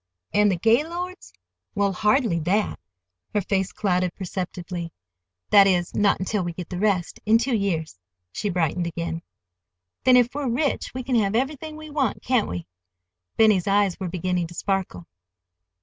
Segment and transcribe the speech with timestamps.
[0.33, 1.31] "An' the Gaylords?"
[1.75, 7.99] "Well—hardly that"—her face clouded perceptibly—"that is, not until we get the rest—in two years."
[8.31, 9.21] She brightened again.
[10.03, 12.65] "Then, if we're rich we can have everything we want, can't we?"
[13.37, 15.05] Benny's eyes were beginning to sparkle.